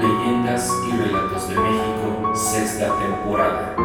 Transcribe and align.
Leyendas 0.00 0.72
y 0.88 0.96
Relatos 0.96 1.48
de 1.50 1.56
México, 1.56 2.32
sexta 2.34 2.98
temporada. 2.98 3.76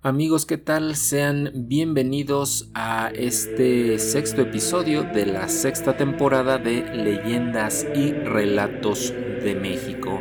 Amigos, 0.00 0.46
¿qué 0.46 0.58
tal? 0.58 0.94
Sean 0.94 1.50
bienvenidos 1.54 2.70
a 2.74 3.10
este 3.12 3.98
sexto 3.98 4.42
episodio 4.42 5.02
de 5.02 5.26
la 5.26 5.48
sexta 5.48 5.96
temporada 5.96 6.58
de 6.58 6.84
Leyendas 6.94 7.84
y 7.96 8.12
Relatos 8.12 9.12
de 9.12 9.56
México. 9.60 10.20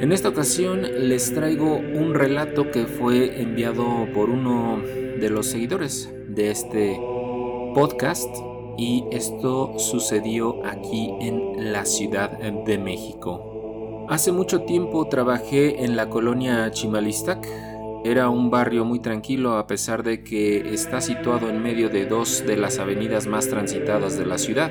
En 0.00 0.12
esta 0.12 0.30
ocasión 0.30 0.80
les 1.08 1.34
traigo 1.34 1.76
un 1.76 2.14
relato 2.14 2.70
que 2.70 2.86
fue 2.86 3.42
enviado 3.42 4.06
por 4.14 4.30
uno 4.30 4.80
de 4.80 5.28
los 5.28 5.44
seguidores 5.44 6.10
de 6.26 6.50
este 6.50 6.98
podcast 7.74 8.34
y 8.78 9.04
esto 9.12 9.78
sucedió 9.78 10.64
aquí 10.64 11.10
en 11.20 11.70
la 11.70 11.84
Ciudad 11.84 12.30
de 12.30 12.78
México. 12.78 14.06
Hace 14.08 14.32
mucho 14.32 14.62
tiempo 14.62 15.06
trabajé 15.06 15.84
en 15.84 15.96
la 15.96 16.08
colonia 16.08 16.70
Chimalistac, 16.70 17.46
era 18.02 18.30
un 18.30 18.48
barrio 18.48 18.86
muy 18.86 19.00
tranquilo 19.00 19.58
a 19.58 19.66
pesar 19.66 20.02
de 20.02 20.24
que 20.24 20.72
está 20.72 21.02
situado 21.02 21.50
en 21.50 21.62
medio 21.62 21.90
de 21.90 22.06
dos 22.06 22.42
de 22.46 22.56
las 22.56 22.78
avenidas 22.78 23.26
más 23.26 23.48
transitadas 23.48 24.16
de 24.16 24.24
la 24.24 24.38
ciudad. 24.38 24.70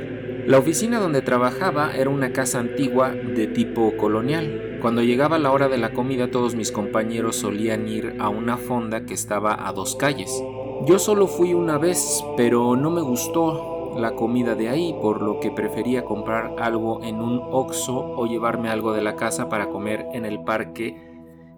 La 0.49 0.57
oficina 0.57 0.99
donde 0.99 1.21
trabajaba 1.21 1.95
era 1.95 2.09
una 2.09 2.33
casa 2.33 2.57
antigua 2.57 3.11
de 3.11 3.45
tipo 3.45 3.95
colonial. 3.97 4.79
Cuando 4.81 5.03
llegaba 5.03 5.37
la 5.37 5.51
hora 5.51 5.69
de 5.69 5.77
la 5.77 5.91
comida 5.91 6.31
todos 6.31 6.55
mis 6.55 6.71
compañeros 6.71 7.35
solían 7.35 7.87
ir 7.87 8.15
a 8.17 8.29
una 8.29 8.57
fonda 8.57 9.05
que 9.05 9.13
estaba 9.13 9.67
a 9.67 9.71
dos 9.73 9.95
calles. 9.95 10.43
Yo 10.87 10.97
solo 10.97 11.27
fui 11.27 11.53
una 11.53 11.77
vez, 11.77 12.25
pero 12.35 12.75
no 12.75 12.89
me 12.89 13.01
gustó 13.01 13.93
la 13.99 14.15
comida 14.15 14.55
de 14.55 14.69
ahí, 14.69 14.95
por 14.99 15.21
lo 15.21 15.39
que 15.39 15.51
prefería 15.51 16.03
comprar 16.03 16.55
algo 16.57 17.03
en 17.03 17.21
un 17.21 17.39
Oxxo 17.51 17.99
o 17.99 18.25
llevarme 18.25 18.69
algo 18.69 18.91
de 18.91 19.03
la 19.03 19.15
casa 19.15 19.49
para 19.49 19.69
comer 19.69 20.07
en 20.13 20.25
el 20.25 20.43
parque 20.43 20.97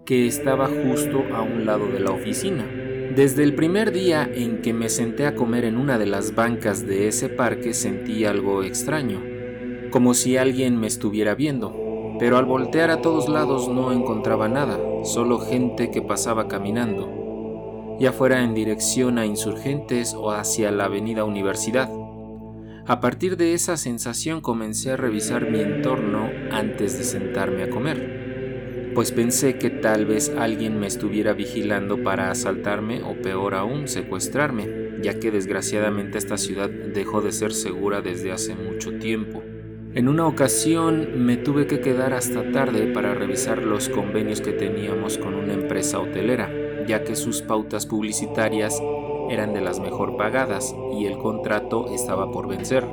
que 0.05 0.27
estaba 0.27 0.67
justo 0.67 1.23
a 1.33 1.41
un 1.43 1.65
lado 1.65 1.87
de 1.87 2.01
la 2.01 2.11
oficina. 2.11 2.90
Desde 3.15 3.43
el 3.43 3.55
primer 3.55 3.91
día 3.91 4.29
en 4.33 4.61
que 4.61 4.71
me 4.73 4.87
senté 4.87 5.25
a 5.25 5.35
comer 5.35 5.65
en 5.65 5.75
una 5.75 5.97
de 5.97 6.05
las 6.05 6.33
bancas 6.33 6.87
de 6.87 7.09
ese 7.09 7.27
parque 7.27 7.73
sentí 7.73 8.23
algo 8.23 8.63
extraño, 8.63 9.21
como 9.91 10.13
si 10.13 10.37
alguien 10.37 10.79
me 10.79 10.87
estuviera 10.87 11.35
viendo, 11.35 12.15
pero 12.19 12.37
al 12.37 12.45
voltear 12.45 12.89
a 12.89 13.01
todos 13.01 13.27
lados 13.27 13.67
no 13.67 13.91
encontraba 13.91 14.47
nada, 14.47 14.79
solo 15.03 15.39
gente 15.39 15.91
que 15.91 16.01
pasaba 16.01 16.47
caminando, 16.47 17.97
ya 17.99 18.13
fuera 18.13 18.45
en 18.45 18.53
dirección 18.53 19.17
a 19.17 19.25
insurgentes 19.25 20.13
o 20.13 20.31
hacia 20.31 20.71
la 20.71 20.85
avenida 20.85 21.25
Universidad. 21.25 21.89
A 22.87 23.01
partir 23.01 23.35
de 23.35 23.53
esa 23.53 23.75
sensación 23.75 24.39
comencé 24.39 24.91
a 24.91 24.97
revisar 24.97 25.51
mi 25.51 25.59
entorno 25.59 26.29
antes 26.49 26.97
de 26.97 27.03
sentarme 27.03 27.63
a 27.63 27.69
comer 27.69 28.20
pues 28.93 29.11
pensé 29.11 29.57
que 29.57 29.69
tal 29.69 30.05
vez 30.05 30.31
alguien 30.37 30.79
me 30.79 30.87
estuviera 30.87 31.33
vigilando 31.33 32.03
para 32.03 32.31
asaltarme 32.31 33.01
o 33.03 33.13
peor 33.21 33.55
aún 33.55 33.87
secuestrarme, 33.87 34.99
ya 35.01 35.19
que 35.19 35.31
desgraciadamente 35.31 36.17
esta 36.17 36.37
ciudad 36.37 36.69
dejó 36.69 37.21
de 37.21 37.31
ser 37.31 37.53
segura 37.53 38.01
desde 38.01 38.31
hace 38.31 38.55
mucho 38.55 38.97
tiempo. 38.99 39.43
En 39.93 40.07
una 40.07 40.25
ocasión 40.25 41.25
me 41.25 41.37
tuve 41.37 41.67
que 41.67 41.81
quedar 41.81 42.13
hasta 42.13 42.51
tarde 42.51 42.87
para 42.93 43.13
revisar 43.13 43.57
los 43.59 43.89
convenios 43.89 44.39
que 44.39 44.53
teníamos 44.53 45.17
con 45.17 45.33
una 45.33 45.53
empresa 45.53 45.99
hotelera, 45.99 46.49
ya 46.87 47.03
que 47.03 47.15
sus 47.15 47.41
pautas 47.41 47.85
publicitarias 47.85 48.81
eran 49.29 49.53
de 49.53 49.61
las 49.61 49.79
mejor 49.79 50.17
pagadas 50.17 50.73
y 50.97 51.05
el 51.05 51.17
contrato 51.17 51.93
estaba 51.93 52.31
por 52.31 52.47
vencer. 52.47 52.85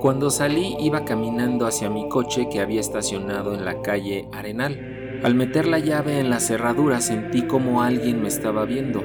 Cuando 0.00 0.28
salí 0.28 0.76
iba 0.80 1.04
caminando 1.04 1.66
hacia 1.66 1.88
mi 1.88 2.08
coche 2.08 2.48
que 2.50 2.60
había 2.60 2.80
estacionado 2.80 3.54
en 3.54 3.64
la 3.64 3.80
calle 3.80 4.28
Arenal 4.32 4.93
al 5.24 5.34
meter 5.34 5.66
la 5.66 5.78
llave 5.78 6.20
en 6.20 6.28
la 6.28 6.38
cerradura 6.38 7.00
sentí 7.00 7.44
como 7.44 7.82
alguien 7.82 8.20
me 8.20 8.28
estaba 8.28 8.66
viendo. 8.66 9.02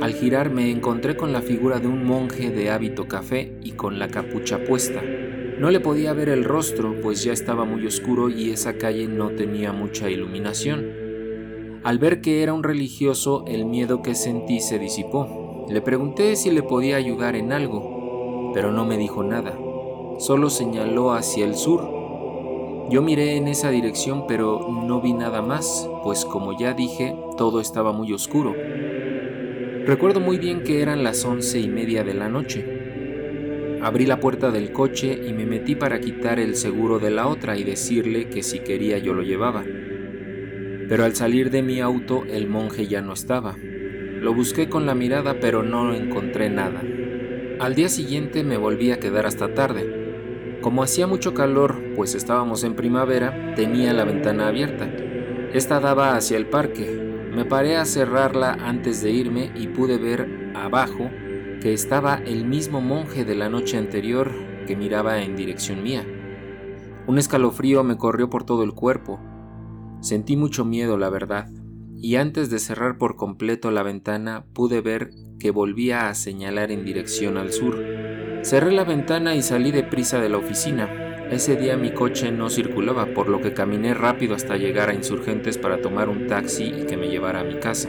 Al 0.00 0.12
girar 0.12 0.48
me 0.48 0.70
encontré 0.70 1.16
con 1.16 1.32
la 1.32 1.42
figura 1.42 1.80
de 1.80 1.88
un 1.88 2.04
monje 2.04 2.50
de 2.50 2.70
hábito 2.70 3.08
café 3.08 3.58
y 3.64 3.72
con 3.72 3.98
la 3.98 4.06
capucha 4.06 4.62
puesta. 4.62 5.02
No 5.58 5.72
le 5.72 5.80
podía 5.80 6.12
ver 6.12 6.28
el 6.28 6.44
rostro, 6.44 6.94
pues 7.02 7.24
ya 7.24 7.32
estaba 7.32 7.64
muy 7.64 7.84
oscuro 7.84 8.28
y 8.28 8.50
esa 8.50 8.78
calle 8.78 9.08
no 9.08 9.30
tenía 9.30 9.72
mucha 9.72 10.08
iluminación. 10.08 11.80
Al 11.82 11.98
ver 11.98 12.20
que 12.20 12.44
era 12.44 12.52
un 12.52 12.62
religioso, 12.62 13.42
el 13.48 13.66
miedo 13.66 14.02
que 14.02 14.14
sentí 14.14 14.60
se 14.60 14.78
disipó. 14.78 15.66
Le 15.68 15.80
pregunté 15.80 16.36
si 16.36 16.52
le 16.52 16.62
podía 16.62 16.94
ayudar 16.94 17.34
en 17.34 17.50
algo, 17.52 18.52
pero 18.54 18.70
no 18.70 18.84
me 18.84 18.98
dijo 18.98 19.24
nada. 19.24 19.58
Solo 20.20 20.48
señaló 20.48 21.12
hacia 21.12 21.44
el 21.44 21.56
sur 21.56 22.05
yo 22.88 23.02
miré 23.02 23.36
en 23.36 23.48
esa 23.48 23.70
dirección 23.70 24.26
pero 24.26 24.68
no 24.70 25.00
vi 25.00 25.12
nada 25.12 25.42
más, 25.42 25.88
pues 26.04 26.24
como 26.24 26.56
ya 26.56 26.72
dije, 26.72 27.16
todo 27.36 27.60
estaba 27.60 27.92
muy 27.92 28.12
oscuro. 28.12 28.54
Recuerdo 29.86 30.20
muy 30.20 30.38
bien 30.38 30.62
que 30.62 30.82
eran 30.82 31.02
las 31.02 31.24
once 31.24 31.58
y 31.58 31.68
media 31.68 32.04
de 32.04 32.14
la 32.14 32.28
noche. 32.28 33.78
Abrí 33.82 34.06
la 34.06 34.20
puerta 34.20 34.50
del 34.50 34.72
coche 34.72 35.18
y 35.26 35.32
me 35.32 35.46
metí 35.46 35.74
para 35.74 36.00
quitar 36.00 36.38
el 36.38 36.56
seguro 36.56 36.98
de 36.98 37.10
la 37.10 37.28
otra 37.28 37.56
y 37.56 37.64
decirle 37.64 38.28
que 38.28 38.42
si 38.42 38.60
quería 38.60 38.98
yo 38.98 39.14
lo 39.14 39.22
llevaba. 39.22 39.64
Pero 40.88 41.04
al 41.04 41.14
salir 41.14 41.50
de 41.50 41.62
mi 41.62 41.80
auto 41.80 42.24
el 42.28 42.48
monje 42.48 42.86
ya 42.86 43.00
no 43.00 43.12
estaba. 43.12 43.56
Lo 43.56 44.34
busqué 44.34 44.68
con 44.68 44.86
la 44.86 44.94
mirada 44.94 45.38
pero 45.40 45.62
no 45.62 45.94
encontré 45.94 46.50
nada. 46.50 46.82
Al 47.58 47.74
día 47.74 47.88
siguiente 47.88 48.44
me 48.44 48.56
volví 48.56 48.90
a 48.90 49.00
quedar 49.00 49.26
hasta 49.26 49.54
tarde. 49.54 49.95
Como 50.66 50.82
hacía 50.82 51.06
mucho 51.06 51.32
calor, 51.32 51.76
pues 51.94 52.16
estábamos 52.16 52.64
en 52.64 52.74
primavera, 52.74 53.54
tenía 53.54 53.92
la 53.92 54.02
ventana 54.02 54.48
abierta. 54.48 54.90
Esta 55.54 55.78
daba 55.78 56.16
hacia 56.16 56.36
el 56.36 56.48
parque. 56.48 56.90
Me 57.32 57.44
paré 57.44 57.76
a 57.76 57.84
cerrarla 57.84 58.54
antes 58.54 59.00
de 59.00 59.12
irme 59.12 59.52
y 59.54 59.68
pude 59.68 59.96
ver 59.96 60.50
abajo 60.56 61.08
que 61.60 61.72
estaba 61.72 62.16
el 62.16 62.46
mismo 62.46 62.80
monje 62.80 63.24
de 63.24 63.36
la 63.36 63.48
noche 63.48 63.76
anterior 63.76 64.32
que 64.66 64.74
miraba 64.74 65.22
en 65.22 65.36
dirección 65.36 65.84
mía. 65.84 66.04
Un 67.06 67.18
escalofrío 67.18 67.84
me 67.84 67.96
corrió 67.96 68.28
por 68.28 68.42
todo 68.42 68.64
el 68.64 68.72
cuerpo. 68.72 69.20
Sentí 70.00 70.36
mucho 70.36 70.64
miedo, 70.64 70.98
la 70.98 71.10
verdad, 71.10 71.48
y 71.94 72.16
antes 72.16 72.50
de 72.50 72.58
cerrar 72.58 72.98
por 72.98 73.14
completo 73.14 73.70
la 73.70 73.84
ventana 73.84 74.46
pude 74.52 74.80
ver 74.80 75.10
que 75.38 75.52
volvía 75.52 76.08
a 76.08 76.14
señalar 76.16 76.72
en 76.72 76.84
dirección 76.84 77.36
al 77.36 77.52
sur. 77.52 77.95
Cerré 78.42 78.72
la 78.72 78.84
ventana 78.84 79.34
y 79.34 79.42
salí 79.42 79.72
deprisa 79.72 80.20
de 80.20 80.28
la 80.28 80.38
oficina. 80.38 80.88
Ese 81.30 81.56
día 81.56 81.76
mi 81.76 81.90
coche 81.90 82.30
no 82.30 82.48
circulaba, 82.48 83.06
por 83.06 83.28
lo 83.28 83.40
que 83.40 83.52
caminé 83.52 83.94
rápido 83.94 84.36
hasta 84.36 84.56
llegar 84.56 84.90
a 84.90 84.94
Insurgentes 84.94 85.58
para 85.58 85.80
tomar 85.80 86.08
un 86.08 86.28
taxi 86.28 86.64
y 86.64 86.86
que 86.86 86.96
me 86.96 87.08
llevara 87.08 87.40
a 87.40 87.44
mi 87.44 87.56
casa. 87.56 87.88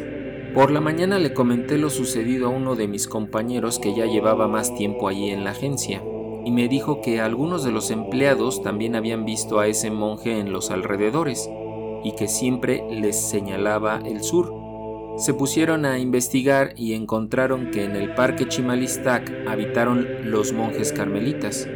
Por 0.53 0.71
la 0.71 0.81
mañana 0.81 1.19
le 1.19 1.33
comenté 1.33 1.77
lo 1.77 1.91
sucedido 1.91 2.47
a 2.47 2.49
uno 2.49 2.75
de 2.75 2.87
mis 2.87 3.07
compañeros 3.07 3.77
que 3.77 3.93
ya 3.93 4.05
llevaba 4.05 4.47
más 4.47 4.73
tiempo 4.73 5.07
allí 5.07 5.29
en 5.29 5.43
la 5.43 5.51
agencia, 5.51 6.01
y 6.43 6.51
me 6.51 6.67
dijo 6.67 7.01
que 7.01 7.21
algunos 7.21 7.63
de 7.63 7.71
los 7.71 7.91
empleados 7.91 8.63
también 8.63 8.95
habían 8.95 9.25
visto 9.25 9.59
a 9.59 9.67
ese 9.67 9.91
monje 9.91 10.39
en 10.39 10.51
los 10.51 10.71
alrededores, 10.71 11.47
y 12.03 12.13
que 12.13 12.27
siempre 12.27 12.83
les 12.89 13.19
señalaba 13.29 14.01
el 14.03 14.23
sur, 14.23 14.51
se 15.17 15.33
pusieron 15.33 15.85
a 15.85 15.97
investigar 15.97 16.73
y 16.77 16.93
encontraron 16.93 17.71
que 17.71 17.83
en 17.83 17.95
el 17.95 18.13
parque 18.13 18.47
Chimalistac 18.47 19.47
habitaron 19.47 20.07
los 20.25 20.53
monjes 20.53 20.93
carmelitas 20.93 21.67